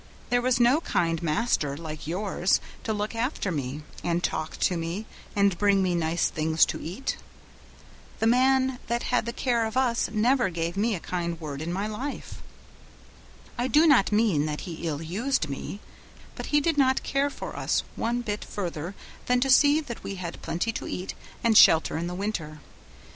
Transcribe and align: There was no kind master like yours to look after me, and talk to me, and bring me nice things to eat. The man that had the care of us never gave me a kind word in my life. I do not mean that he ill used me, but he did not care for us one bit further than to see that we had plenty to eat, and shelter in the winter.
There 0.31 0.41
was 0.41 0.59
no 0.59 0.81
kind 0.81 1.21
master 1.21 1.77
like 1.77 2.07
yours 2.07 2.59
to 2.85 2.91
look 2.91 3.13
after 3.13 3.51
me, 3.51 3.83
and 4.03 4.23
talk 4.23 4.57
to 4.61 4.75
me, 4.75 5.05
and 5.35 5.55
bring 5.59 5.83
me 5.83 5.93
nice 5.93 6.27
things 6.27 6.65
to 6.73 6.81
eat. 6.81 7.17
The 8.17 8.25
man 8.25 8.79
that 8.87 9.03
had 9.13 9.27
the 9.27 9.31
care 9.31 9.63
of 9.63 9.77
us 9.77 10.09
never 10.11 10.49
gave 10.49 10.75
me 10.75 10.95
a 10.95 10.99
kind 10.99 11.39
word 11.39 11.61
in 11.61 11.71
my 11.71 11.85
life. 11.85 12.41
I 13.59 13.67
do 13.67 13.85
not 13.85 14.11
mean 14.11 14.47
that 14.47 14.61
he 14.61 14.87
ill 14.87 15.03
used 15.03 15.49
me, 15.49 15.81
but 16.33 16.47
he 16.47 16.59
did 16.59 16.79
not 16.79 17.03
care 17.03 17.29
for 17.29 17.55
us 17.55 17.83
one 17.95 18.21
bit 18.21 18.43
further 18.43 18.95
than 19.27 19.39
to 19.41 19.51
see 19.51 19.81
that 19.81 20.03
we 20.03 20.15
had 20.15 20.41
plenty 20.41 20.71
to 20.71 20.87
eat, 20.87 21.13
and 21.43 21.55
shelter 21.55 21.95
in 21.95 22.07
the 22.07 22.15
winter. 22.15 22.59